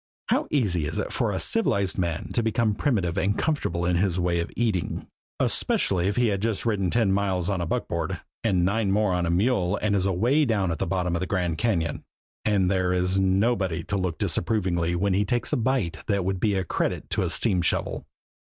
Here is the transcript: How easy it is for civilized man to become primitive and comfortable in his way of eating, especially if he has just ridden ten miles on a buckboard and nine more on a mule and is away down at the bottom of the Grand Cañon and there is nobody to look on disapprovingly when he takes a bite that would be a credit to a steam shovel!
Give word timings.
How 0.29 0.47
easy 0.49 0.87
it 0.87 0.97
is 0.97 0.99
for 1.13 1.37
civilized 1.37 1.99
man 1.99 2.31
to 2.33 2.41
become 2.41 2.73
primitive 2.73 3.19
and 3.19 3.37
comfortable 3.37 3.85
in 3.85 3.97
his 3.97 4.19
way 4.19 4.39
of 4.39 4.49
eating, 4.55 5.05
especially 5.39 6.07
if 6.07 6.15
he 6.15 6.29
has 6.29 6.39
just 6.39 6.65
ridden 6.65 6.89
ten 6.89 7.11
miles 7.11 7.51
on 7.51 7.61
a 7.61 7.67
buckboard 7.67 8.19
and 8.43 8.65
nine 8.65 8.89
more 8.89 9.13
on 9.13 9.27
a 9.27 9.29
mule 9.29 9.77
and 9.79 9.95
is 9.95 10.07
away 10.07 10.43
down 10.43 10.71
at 10.71 10.79
the 10.79 10.87
bottom 10.87 11.15
of 11.15 11.19
the 11.19 11.27
Grand 11.27 11.59
Cañon 11.59 12.01
and 12.43 12.71
there 12.71 12.91
is 12.91 13.19
nobody 13.19 13.83
to 13.83 13.95
look 13.95 14.15
on 14.15 14.25
disapprovingly 14.25 14.95
when 14.95 15.13
he 15.13 15.23
takes 15.23 15.53
a 15.53 15.55
bite 15.55 15.99
that 16.07 16.25
would 16.25 16.39
be 16.39 16.55
a 16.55 16.63
credit 16.63 17.07
to 17.11 17.21
a 17.21 17.29
steam 17.29 17.61
shovel! 17.61 18.03